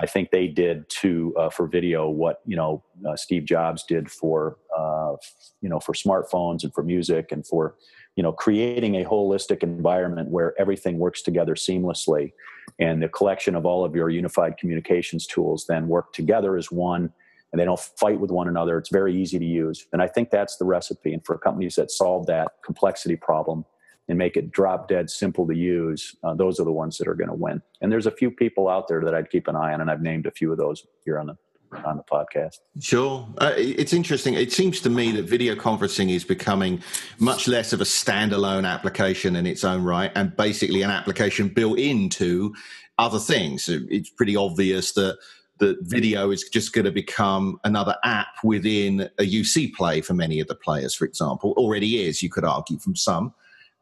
[0.00, 4.10] I think they did to uh, for video what you know uh, Steve Jobs did
[4.10, 5.14] for uh,
[5.60, 7.76] you know for smartphones and for music and for
[8.16, 12.32] you know creating a holistic environment where everything works together seamlessly,
[12.78, 17.12] and the collection of all of your unified communications tools then work together as one.
[17.52, 18.78] And they don't fight with one another.
[18.78, 19.84] It's very easy to use.
[19.92, 21.12] And I think that's the recipe.
[21.12, 23.64] And for companies that solve that complexity problem,
[24.10, 27.14] and make it drop dead simple to use, uh, those are the ones that are
[27.14, 27.62] going to win.
[27.80, 30.02] And there's a few people out there that I'd keep an eye on, and I've
[30.02, 31.36] named a few of those here on the
[31.84, 32.56] on the podcast.
[32.80, 33.28] Sure.
[33.38, 34.34] Uh, it's interesting.
[34.34, 36.82] It seems to me that video conferencing is becoming
[37.20, 41.78] much less of a standalone application in its own right and basically an application built
[41.78, 42.52] into
[42.98, 43.68] other things.
[43.68, 45.16] It's pretty obvious that
[45.60, 50.40] that video is just going to become another app within a UC play for many
[50.40, 51.52] of the players, for example.
[51.56, 53.32] Already is, you could argue, from some.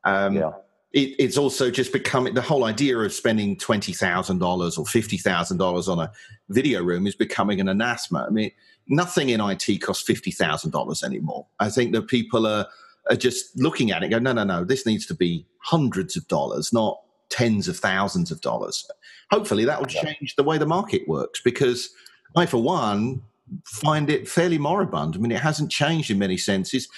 [0.08, 0.52] Um, yeah.
[0.92, 5.18] It, it's also just becoming the whole idea of spending twenty thousand dollars or fifty
[5.18, 6.10] thousand dollars on a
[6.48, 8.24] video room is becoming an anathema.
[8.26, 8.50] I mean,
[8.88, 11.46] nothing in IT costs fifty thousand dollars anymore.
[11.60, 12.66] I think that people are
[13.10, 16.26] are just looking at it, go, no, no, no, this needs to be hundreds of
[16.28, 18.86] dollars, not tens of thousands of dollars.
[19.30, 21.90] Hopefully, that will change the way the market works because
[22.36, 23.22] I, for one,
[23.64, 25.16] find it fairly moribund.
[25.16, 26.88] I mean, it hasn't changed in many senses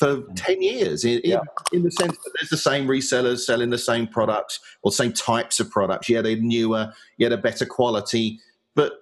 [0.00, 0.32] for mm.
[0.34, 1.40] 10 years in, yeah.
[1.72, 5.12] in, in, the sense that there's the same resellers selling the same products or same
[5.12, 6.08] types of products.
[6.08, 8.40] Yeah, they're newer, yeah, they're better quality,
[8.74, 8.94] but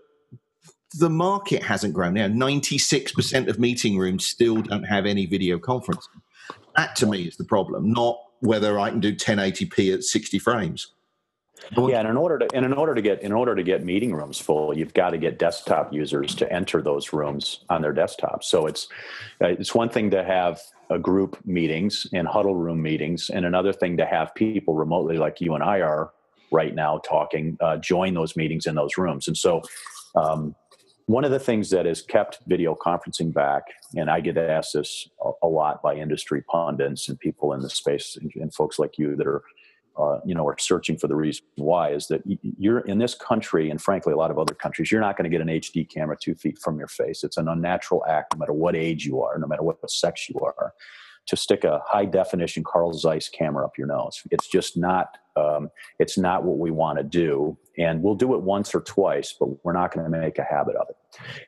[0.98, 2.14] the market hasn't grown.
[2.14, 6.20] Now, 96% of meeting rooms still don't have any video conferencing.
[6.76, 10.88] That to me is the problem, not whether I can do 1080p at 60 frames.
[11.76, 14.14] Yeah, and in order to and in order to get in order to get meeting
[14.14, 18.44] rooms full, you've got to get desktop users to enter those rooms on their desktops.
[18.44, 18.86] So it's
[19.42, 23.74] uh, it's one thing to have a group meetings and huddle room meetings, and another
[23.74, 26.12] thing to have people remotely, like you and I are
[26.50, 29.28] right now talking, uh, join those meetings in those rooms.
[29.28, 29.60] And so,
[30.14, 30.54] um,
[31.04, 33.62] one of the things that has kept video conferencing back,
[33.96, 37.70] and I get asked this a, a lot by industry pundits and people in the
[37.70, 39.42] space, and, and folks like you that are
[39.98, 43.70] uh, you know are searching for the reason why is that you're in this country
[43.70, 46.16] and frankly a lot of other countries you're not going to get an hd camera
[46.20, 47.24] two feet from your face.
[47.24, 50.38] It's an unnatural act no matter what age you are no matter what sex you
[50.40, 50.72] are
[51.26, 54.22] to stick a high definition carl zeiss camera up your nose.
[54.30, 58.42] It's just not um, it's not what we want to do and we'll do it
[58.42, 60.96] once or twice but we're not going to make a habit of it.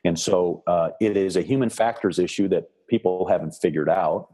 [0.03, 4.27] And so uh, it is a human factors issue that people haven't figured out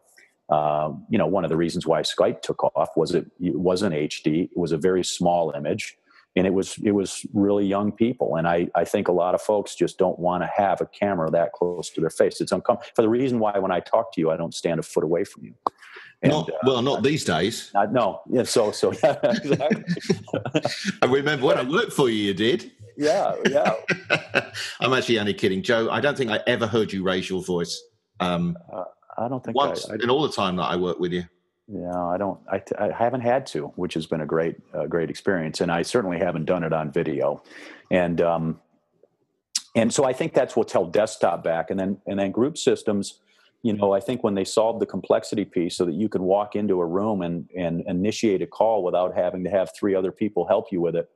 [0.49, 3.93] um, you know, one of the reasons why Skype took off was it, it wasn't
[3.93, 4.45] HD.
[4.45, 5.97] It was a very small image,
[6.35, 8.35] and it was it was really young people.
[8.37, 11.29] And I I think a lot of folks just don't want to have a camera
[11.31, 12.39] that close to their face.
[12.39, 12.91] It's uncomfortable.
[12.95, 15.25] For the reason why when I talk to you, I don't stand a foot away
[15.25, 15.53] from you.
[16.23, 17.71] And, not, well, not these days.
[17.75, 18.43] Uh, no, yeah.
[18.43, 19.83] So, so yeah, exactly.
[21.01, 22.71] I remember when I worked for you, you did.
[22.97, 23.75] Yeah, yeah.
[24.79, 25.89] I'm actually only kidding, Joe.
[25.91, 27.79] I don't think I ever heard you raise your voice.
[28.19, 28.85] Um, uh,
[29.17, 31.23] I don't think once I, I, in all the time that I work with you.
[31.67, 32.39] Yeah, I don't.
[32.49, 35.81] I, I haven't had to, which has been a great, uh, great experience, and I
[35.81, 37.43] certainly haven't done it on video,
[37.91, 38.61] and um,
[39.75, 43.19] and so I think that's what's held desktop back, and then and then group systems.
[43.63, 46.55] You know, I think when they solved the complexity piece, so that you can walk
[46.55, 50.47] into a room and and initiate a call without having to have three other people
[50.47, 51.09] help you with it,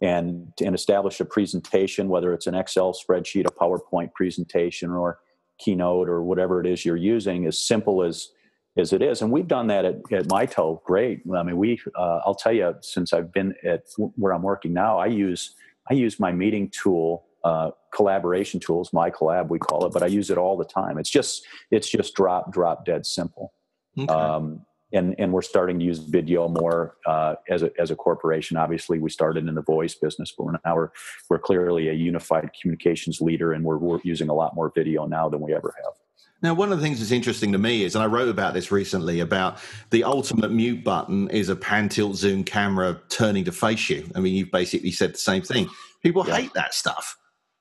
[0.00, 5.18] and and establish a presentation, whether it's an Excel spreadsheet, a PowerPoint presentation, or
[5.58, 8.28] Keynote or whatever it is you're using, as simple as
[8.76, 9.22] as it is.
[9.22, 10.82] And we've done that at, at Mitel.
[10.84, 11.22] Great.
[11.34, 11.80] I mean, we.
[11.96, 13.82] Uh, I'll tell you, since I've been at
[14.16, 15.54] where I'm working now, I use
[15.90, 20.30] I use my meeting tool, uh, collaboration tools, MiCollab we call it, but I use
[20.30, 20.98] it all the time.
[20.98, 23.52] It's just it's just drop drop dead simple.
[23.98, 24.12] Okay.
[24.12, 28.56] Um, and and we're starting to use video more uh, as a as a corporation.
[28.56, 30.90] Obviously, we started in the voice business, but now we're,
[31.28, 35.28] we're clearly a unified communications leader, and we're, we're using a lot more video now
[35.28, 35.94] than we ever have.
[36.40, 38.70] Now, one of the things that's interesting to me is, and I wrote about this
[38.70, 39.58] recently, about
[39.90, 44.08] the ultimate mute button is a pan tilt zoom camera turning to face you.
[44.14, 45.68] I mean, you've basically said the same thing.
[46.02, 46.36] People yeah.
[46.36, 47.16] hate that stuff.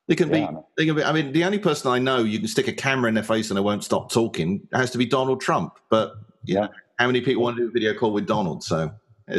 [0.07, 0.51] They can yeah.
[0.51, 0.57] be.
[0.77, 1.03] They can be.
[1.03, 3.49] I mean, the only person I know you can stick a camera in their face
[3.49, 5.73] and they won't stop talking has to be Donald Trump.
[5.89, 6.13] But
[6.45, 8.63] yeah, know, how many people want to do a video call with Donald?
[8.63, 8.91] So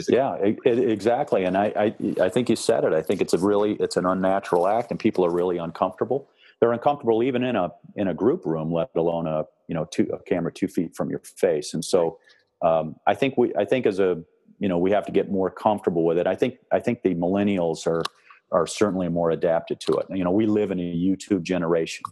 [0.08, 1.44] yeah, it, it, exactly.
[1.44, 2.92] And I, I, I think you said it.
[2.92, 6.28] I think it's a really, it's an unnatural act, and people are really uncomfortable.
[6.60, 10.08] They're uncomfortable even in a in a group room, let alone a you know two,
[10.12, 11.72] a camera two feet from your face.
[11.72, 12.18] And so,
[12.62, 14.22] um, I think we, I think as a
[14.58, 16.26] you know, we have to get more comfortable with it.
[16.26, 18.02] I think, I think the millennials are
[18.50, 20.06] are certainly more adapted to it.
[20.08, 22.02] You know, we live in a YouTube generation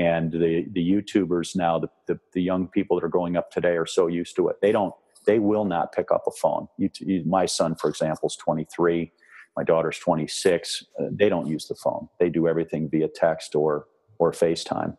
[0.00, 3.76] and the the youtubers now the, the, the young people that are growing up today
[3.76, 4.56] are so used to it.
[4.62, 4.94] They don't
[5.26, 6.66] they will not pick up a phone.
[6.78, 9.12] You, you, my son for example is 23
[9.56, 12.08] my daughter's 26 uh, they don't use the phone.
[12.18, 13.86] They do everything via text or
[14.18, 14.96] or facetime.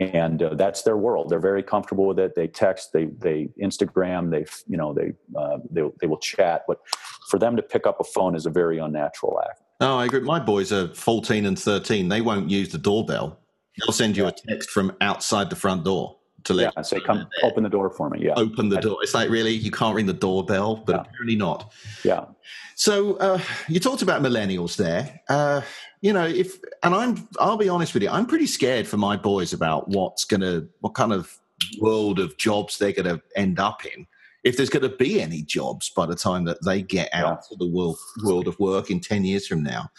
[0.00, 1.28] And uh, that's their world.
[1.28, 2.34] They're very comfortable with it.
[2.34, 6.64] They text they they instagram they you know they uh, they, they will chat.
[6.66, 6.78] But
[7.28, 9.60] for them to pick up a phone is a very unnatural act.
[9.80, 10.20] Oh i agree.
[10.20, 13.38] My boys are 14 and 13 they won't use the doorbell
[13.78, 16.72] They'll send you a text from outside the front door to let you know.
[16.76, 18.24] yeah, say, come open the door for me.
[18.24, 18.34] Yeah.
[18.36, 18.98] Open the door.
[19.02, 19.52] It's like, really?
[19.52, 21.00] You can't ring the doorbell, but yeah.
[21.02, 21.72] apparently not.
[22.04, 22.24] Yeah.
[22.74, 25.20] So uh, you talked about millennials there.
[25.28, 25.62] Uh,
[26.00, 29.16] you know, if, and I'm, I'll be honest with you, I'm pretty scared for my
[29.16, 31.36] boys about what's to, what kind of
[31.80, 34.06] world of jobs they're going to end up in.
[34.44, 37.48] If there's going to be any jobs by the time that they get out yeah.
[37.48, 39.90] to the world, world of work in 10 years from now.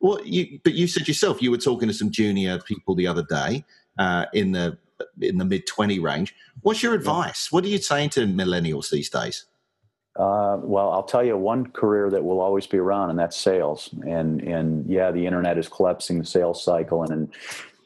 [0.00, 3.22] Well, you, but you said yourself you were talking to some junior people the other
[3.22, 3.64] day
[3.98, 4.78] uh, in the
[5.20, 6.34] in the mid twenty range.
[6.62, 7.52] What's your advice?
[7.52, 9.44] What are you saying to millennials these days?
[10.16, 13.90] Uh, well, I'll tell you one career that will always be around, and that's sales.
[14.06, 17.34] And and yeah, the internet is collapsing the sales cycle, and, and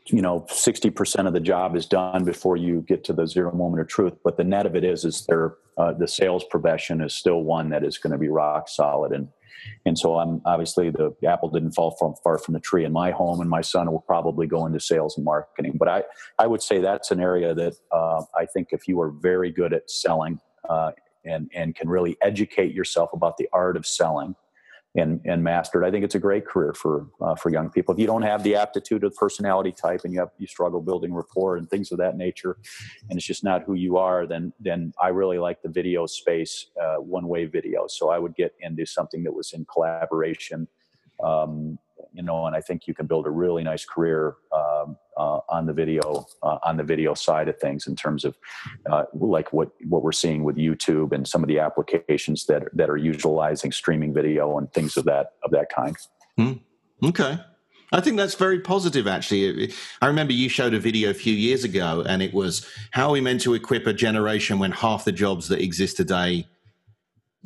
[0.07, 3.53] you know, sixty percent of the job is done before you get to the zero
[3.53, 4.14] moment of truth.
[4.22, 7.70] But the net of it is, is there uh, the sales profession is still one
[7.70, 9.29] that is going to be rock solid, and
[9.87, 13.11] and so I'm obviously the apple didn't fall from far from the tree in my
[13.11, 15.77] home, and my son will probably go into sales and marketing.
[15.79, 16.03] But I,
[16.38, 19.72] I would say that's an area that uh, I think if you are very good
[19.72, 20.92] at selling uh,
[21.24, 24.35] and and can really educate yourself about the art of selling,
[24.96, 25.85] and and mastered.
[25.85, 27.94] I think it's a great career for uh, for young people.
[27.94, 31.12] If you don't have the aptitude of personality type and you have you struggle building
[31.12, 32.57] rapport and things of that nature,
[33.11, 36.66] and it's just not who you are, then then I really like the video space,
[36.80, 37.87] uh, one way video.
[37.88, 40.69] So I would get into something that was in collaboration.
[41.23, 41.79] Um,
[42.12, 45.67] you know, and I think you can build a really nice career um, uh, on
[45.67, 48.37] the video uh, on the video side of things in terms of
[48.90, 52.90] uh, like what what we're seeing with YouTube and some of the applications that that
[52.90, 55.96] are utilizing streaming video and things of that of that kind.
[56.38, 56.60] Mm.
[57.04, 57.38] Okay.
[57.92, 59.73] I think that's very positive, actually.
[60.02, 63.12] I remember you showed a video a few years ago, and it was how are
[63.12, 66.48] we meant to equip a generation when half the jobs that exist today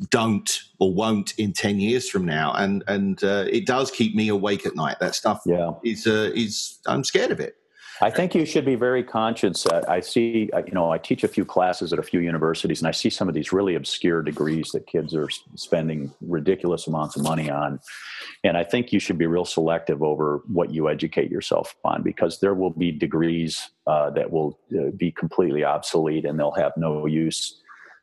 [0.09, 4.29] don't or won't in 10 years from now and and uh, it does keep me
[4.29, 7.57] awake at night that stuff yeah is uh, is i'm scared of it
[8.01, 9.65] I think you should be very conscious.
[9.65, 12.79] Uh, I see, uh, you know, I teach a few classes at a few universities,
[12.79, 17.17] and I see some of these really obscure degrees that kids are spending ridiculous amounts
[17.17, 17.81] of money on.
[18.45, 22.39] And I think you should be real selective over what you educate yourself on because
[22.39, 27.05] there will be degrees uh, that will uh, be completely obsolete and they'll have no
[27.05, 27.61] use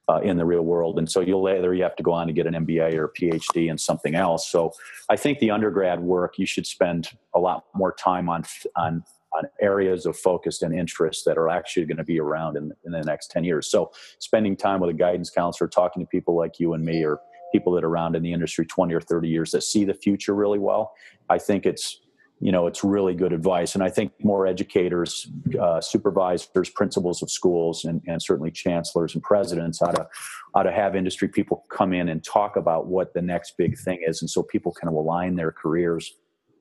[0.08, 0.98] uh, in the real world.
[0.98, 3.12] And so you'll either you have to go on to get an MBA or a
[3.12, 4.48] PhD in something else.
[4.48, 4.72] So
[5.08, 8.44] I think the undergrad work you should spend a lot more time on
[8.76, 9.02] on
[9.36, 12.92] on areas of focus and interest that are actually going to be around in, in
[12.92, 13.70] the next 10 years.
[13.70, 17.20] So spending time with a guidance counselor, talking to people like you and me or
[17.52, 20.34] people that are around in the industry 20 or 30 years that see the future
[20.34, 20.92] really well,
[21.28, 22.00] I think it's
[22.40, 25.26] you know it's really good advice and i think more educators
[25.60, 30.06] uh, supervisors principals of schools and, and certainly chancellors and presidents ought to
[30.54, 34.04] ought to have industry people come in and talk about what the next big thing
[34.06, 36.14] is and so people can align their careers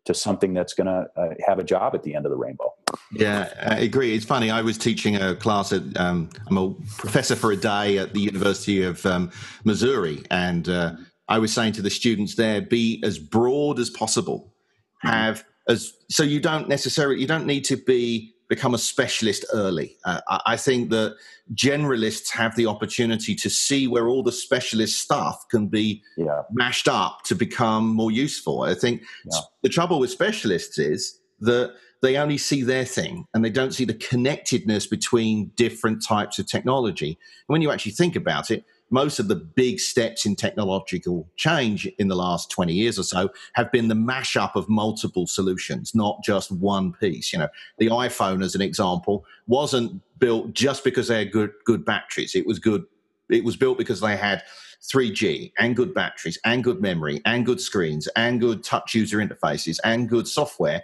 [0.06, 2.74] to something that's going to uh, have a job at the end of the rainbow.
[3.12, 4.16] Yeah i agree.
[4.16, 7.98] It's funny i was teaching a class at um, i'm a professor for a day
[7.98, 9.32] at the university of um,
[9.64, 10.94] missouri and uh,
[11.28, 14.54] i was saying to the students there be as broad as possible.
[15.02, 19.98] Have as so you don't necessarily you don't need to be become a specialist early.
[20.06, 21.16] Uh, I think that
[21.54, 26.42] generalists have the opportunity to see where all the specialist stuff can be yeah.
[26.52, 28.64] mashed up to become more useful.
[28.64, 29.40] I think yeah.
[29.64, 33.86] the trouble with specialists is that they only see their thing and they don't see
[33.86, 37.18] the connectedness between different types of technology.
[37.48, 42.08] When you actually think about it, most of the big steps in technological change in
[42.08, 46.52] the last 20 years or so have been the mashup of multiple solutions, not just
[46.52, 47.34] one piece.
[47.34, 47.48] You know,
[47.80, 52.36] the iPhone, as an example, wasn't built just because they had good good batteries.
[52.36, 52.86] It was good.
[53.30, 54.44] It was built because they had
[54.82, 59.80] 3G and good batteries and good memory and good screens and good touch user interfaces
[59.84, 60.84] and good software.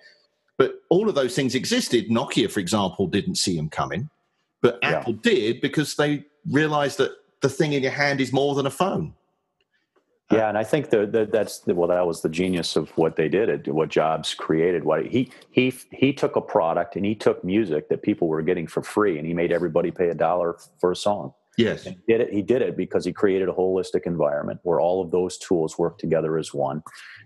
[0.57, 2.09] But all of those things existed.
[2.09, 4.09] Nokia, for example, didn't see them coming,
[4.61, 4.97] but yeah.
[4.97, 8.71] Apple did because they realized that the thing in your hand is more than a
[8.71, 9.13] phone.
[10.31, 12.89] Uh, yeah, and I think the, the, that's the, well, that was the genius of
[12.91, 13.67] what they did.
[13.67, 14.85] What Jobs created.
[14.85, 18.67] What he he he took a product and he took music that people were getting
[18.67, 21.33] for free, and he made everybody pay a dollar for a song.
[21.57, 22.33] Yes, and he did it.
[22.33, 25.97] He did it because he created a holistic environment where all of those tools work
[25.97, 26.81] together as one,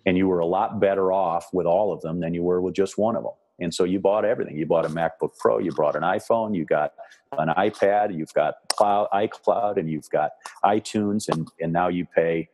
[0.08, 2.74] and you were a lot better off with all of them than you were with
[2.74, 3.34] just one of them.
[3.60, 4.58] And so you bought everything.
[4.58, 6.94] You bought a MacBook Pro, you bought an iPhone, you got
[7.40, 10.32] an iPad, you've got cloud, iCloud, and you've got
[10.64, 12.50] iTunes, and, and now you pay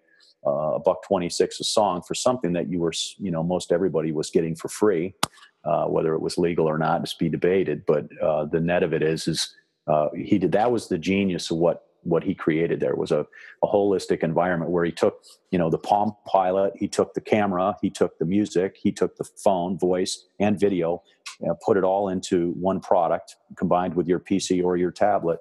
[0.45, 4.11] uh, a buck 26 a song for something that you were, you know, most everybody
[4.11, 5.13] was getting for free.
[5.63, 8.93] Uh, whether it was legal or not is be debated, but uh, the net of
[8.95, 9.53] it is, is
[9.87, 10.51] uh, he did.
[10.53, 13.25] That was the genius of what what he created there was a,
[13.63, 17.75] a holistic environment where he took you know the palm pilot he took the camera
[17.81, 21.01] he took the music he took the phone voice and video
[21.41, 25.39] you know, put it all into one product combined with your pc or your tablet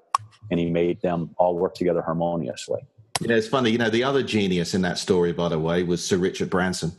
[0.51, 2.80] and he made them all work together harmoniously.
[3.20, 6.16] It's funny you know the other genius in that story by the way was sir
[6.16, 6.92] richard branson.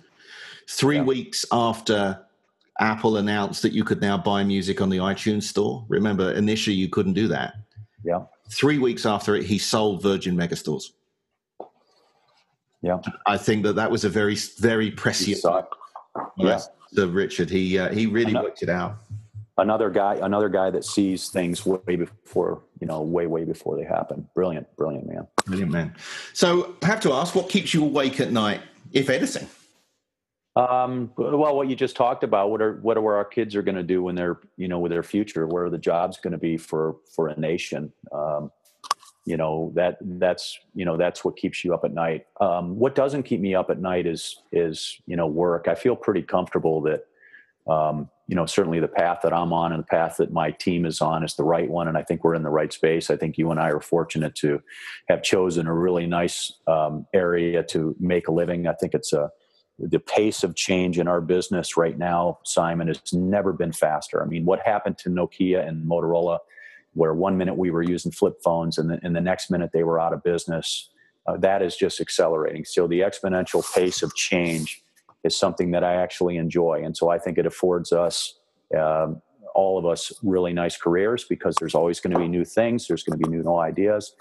[0.70, 1.04] Three yeah.
[1.04, 2.20] weeks after
[2.80, 6.90] apple announced that you could now buy music on the itunes store remember initially you
[6.90, 7.56] couldn't do that.
[8.04, 8.24] Yeah.
[8.52, 10.92] Three weeks after it, he sold Virgin Megastores.
[12.82, 15.40] Yeah, I think that that was a very, very prescient.
[16.36, 16.60] Yeah,
[16.92, 18.98] the Richard, he uh, he really another, worked it out.
[19.58, 23.84] Another guy, another guy that sees things way before you know, way way before they
[23.84, 24.28] happen.
[24.34, 25.28] Brilliant, brilliant man.
[25.46, 25.96] Brilliant man.
[26.34, 28.62] So, I have to ask, what keeps you awake at night,
[28.92, 29.48] if anything?
[30.56, 33.76] Um, well, what you just talked about, what are what are our kids are going
[33.76, 35.48] to do when they're you know with their future?
[35.48, 37.94] Where are the jobs going to be for for a nation?
[38.12, 38.52] Um,
[39.26, 42.26] you know that that's you know that's what keeps you up at night.
[42.40, 45.68] Um, what doesn't keep me up at night is is you know work.
[45.68, 47.06] I feel pretty comfortable that
[47.72, 50.86] um, you know certainly the path that I'm on and the path that my team
[50.86, 53.10] is on is the right one, and I think we're in the right space.
[53.10, 54.62] I think you and I are fortunate to
[55.08, 58.66] have chosen a really nice um, area to make a living.
[58.68, 59.30] I think it's a
[59.78, 64.22] the pace of change in our business right now, Simon, has never been faster.
[64.22, 66.40] I mean, what happened to Nokia and Motorola,
[66.94, 69.84] where one minute we were using flip phones and the, and the next minute they
[69.84, 70.90] were out of business,
[71.28, 72.66] uh, that is just accelerating.
[72.66, 74.82] So the exponential pace of change
[75.24, 76.82] is something that I actually enjoy.
[76.84, 78.40] And so I think it affords us,
[78.78, 79.22] um,
[79.54, 83.04] all of us, really nice careers because there's always going to be new things, there's
[83.04, 84.14] going to be new ideas.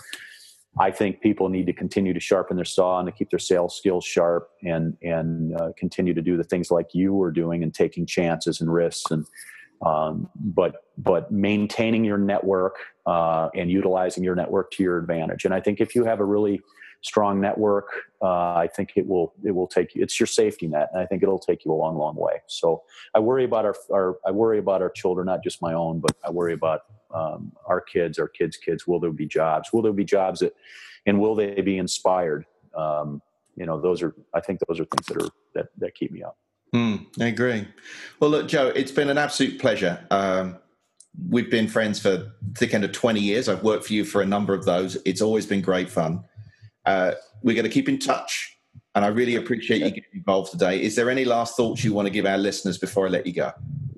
[0.78, 3.76] I think people need to continue to sharpen their saw and to keep their sales
[3.76, 7.74] skills sharp and and uh, continue to do the things like you were doing and
[7.74, 9.26] taking chances and risks and
[9.82, 12.76] um, but but maintaining your network
[13.06, 15.44] uh, and utilizing your network to your advantage.
[15.44, 16.60] And I think if you have a really
[17.02, 17.86] strong network,
[18.20, 20.02] uh, I think it will it will take you.
[20.02, 22.42] It's your safety net, and I think it'll take you a long, long way.
[22.46, 22.82] So
[23.14, 26.16] I worry about our, our I worry about our children, not just my own, but
[26.24, 26.82] I worry about
[27.14, 28.86] um, our kids, our kids' kids.
[28.86, 29.72] Will there be jobs?
[29.72, 30.54] Will there be jobs that,
[31.06, 32.44] and will they be inspired?
[32.76, 33.22] Um,
[33.56, 36.22] you know, those are I think those are things that are that that keep me
[36.22, 36.36] up.
[36.74, 37.66] Mm, I agree.
[38.20, 40.04] Well, look, Joe, it's been an absolute pleasure.
[40.10, 40.58] Um,
[41.28, 43.48] we've been friends for thick end of 20 years.
[43.48, 44.96] I've worked for you for a number of those.
[45.04, 46.24] It's always been great fun.
[46.86, 47.12] Uh,
[47.42, 48.56] we're going to keep in touch,
[48.94, 50.80] and I really appreciate you getting involved today.
[50.82, 53.32] Is there any last thoughts you want to give our listeners before I let you
[53.32, 53.52] go?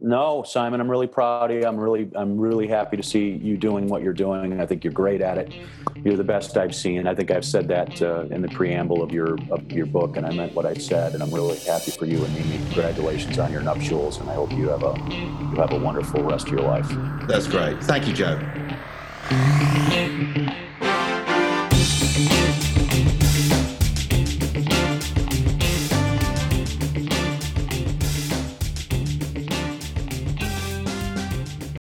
[0.04, 1.64] No, Simon, I'm really proud of you.
[1.64, 4.60] I'm really, I'm really happy to see you doing what you're doing.
[4.60, 5.54] I think you're great at it.
[6.02, 7.06] You're the best I've seen.
[7.06, 10.26] I think I've said that uh, in the preamble of your of your book, and
[10.26, 11.14] I meant what I said.
[11.14, 12.58] And I'm really happy for you and Mimi.
[12.72, 16.48] Congratulations on your nuptials, and I hope you have a you have a wonderful rest
[16.48, 16.88] of your life.
[17.28, 17.80] That's great.
[17.84, 18.40] Thank you, Joe.